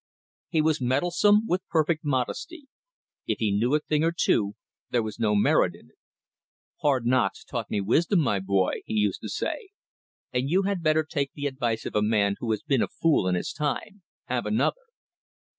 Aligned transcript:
He 0.49 0.63
was 0.63 0.81
meddlesome 0.81 1.45
with 1.45 1.61
perfect 1.69 2.03
modesty; 2.03 2.65
if 3.27 3.37
he 3.37 3.51
knew 3.51 3.75
a 3.75 3.79
thing 3.79 4.03
or 4.03 4.11
two 4.11 4.55
there 4.89 5.03
was 5.03 5.19
no 5.19 5.35
merit 5.35 5.75
in 5.75 5.89
it. 5.89 5.97
"Hard 6.81 7.05
knocks 7.05 7.43
taught 7.43 7.69
me 7.69 7.81
wisdom, 7.81 8.19
my 8.19 8.39
boy," 8.39 8.81
he 8.87 8.95
used 8.95 9.21
to 9.21 9.29
say, 9.29 9.69
"and 10.33 10.49
you 10.49 10.63
had 10.63 10.81
better 10.81 11.03
take 11.03 11.33
the 11.33 11.45
advice 11.45 11.85
of 11.85 11.95
a 11.95 12.01
man 12.01 12.35
who 12.39 12.49
has 12.49 12.63
been 12.63 12.81
a 12.81 12.87
fool 12.87 13.27
in 13.27 13.35
his 13.35 13.53
time. 13.53 14.01
Have 14.25 14.47
another." 14.47 14.87